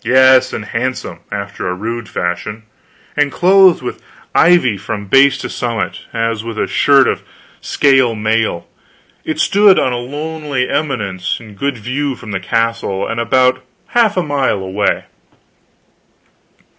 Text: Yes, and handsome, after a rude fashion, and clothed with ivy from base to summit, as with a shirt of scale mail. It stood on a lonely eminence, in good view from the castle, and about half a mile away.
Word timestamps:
Yes, 0.00 0.54
and 0.54 0.64
handsome, 0.64 1.18
after 1.30 1.68
a 1.68 1.74
rude 1.74 2.08
fashion, 2.08 2.62
and 3.18 3.30
clothed 3.30 3.82
with 3.82 4.00
ivy 4.34 4.78
from 4.78 5.08
base 5.08 5.36
to 5.36 5.50
summit, 5.50 6.06
as 6.10 6.42
with 6.42 6.58
a 6.58 6.66
shirt 6.66 7.06
of 7.06 7.22
scale 7.60 8.14
mail. 8.14 8.66
It 9.26 9.38
stood 9.40 9.78
on 9.78 9.92
a 9.92 9.98
lonely 9.98 10.70
eminence, 10.70 11.38
in 11.38 11.52
good 11.54 11.76
view 11.76 12.16
from 12.16 12.30
the 12.30 12.40
castle, 12.40 13.06
and 13.06 13.20
about 13.20 13.62
half 13.88 14.16
a 14.16 14.22
mile 14.22 14.60
away. 14.60 15.04